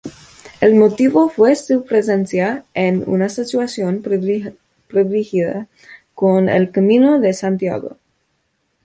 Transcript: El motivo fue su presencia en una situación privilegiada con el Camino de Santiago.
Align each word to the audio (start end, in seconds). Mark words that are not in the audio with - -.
El 0.61 0.73
motivo 0.73 1.29
fue 1.29 1.55
su 1.55 1.85
presencia 1.85 2.65
en 2.73 3.03
una 3.07 3.29
situación 3.29 4.01
privilegiada 4.01 5.67
con 6.15 6.49
el 6.49 6.71
Camino 6.71 7.19
de 7.19 7.33
Santiago. 7.33 7.97